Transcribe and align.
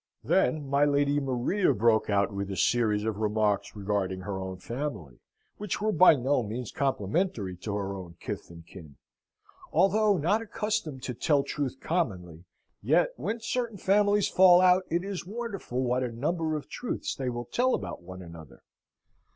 Then 0.23 0.67
my 0.67 0.83
Lady 0.83 1.19
Maria 1.19 1.75
broke 1.75 2.09
out 2.09 2.33
with 2.33 2.49
a 2.49 2.57
series 2.57 3.03
of 3.03 3.19
remarks 3.19 3.75
regarding 3.75 4.21
her 4.21 4.39
own 4.39 4.57
family, 4.57 5.19
which 5.59 5.79
were 5.79 5.91
by 5.91 6.15
no 6.15 6.41
means 6.41 6.71
complimentary 6.71 7.55
to 7.57 7.75
her 7.75 7.93
own 7.93 8.15
kith 8.19 8.49
and 8.49 8.65
kin. 8.65 8.95
Although 9.71 10.17
not 10.17 10.41
accustomed 10.41 11.03
to 11.03 11.13
tell 11.13 11.43
truth 11.43 11.79
commonly, 11.79 12.45
yet, 12.81 13.11
when 13.15 13.41
certain 13.41 13.77
families 13.77 14.27
fall 14.27 14.59
out, 14.59 14.85
it 14.89 15.03
is 15.03 15.27
wonderful 15.27 15.83
what 15.83 16.01
a 16.01 16.11
number 16.11 16.55
of 16.55 16.67
truths 16.67 17.13
they 17.13 17.29
will 17.29 17.45
tell 17.45 17.75
about 17.75 18.01
one 18.01 18.23
another. 18.23 18.63